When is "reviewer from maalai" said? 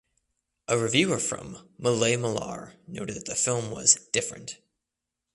0.79-2.19